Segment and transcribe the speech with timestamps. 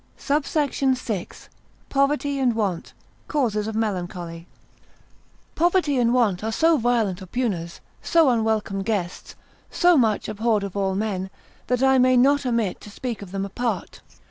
[0.17, 0.97] SUBSECT.
[0.97, 2.93] VI.—Poverty and Want,
[3.27, 4.47] Causes of Melancholy.
[5.53, 9.35] Poverty and want are so violent oppugners, so unwelcome guests,
[9.69, 11.29] so much abhorred of all men,
[11.67, 14.01] that I may not omit to speak of them apart.